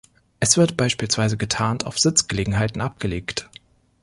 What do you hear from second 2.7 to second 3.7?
abgelegt.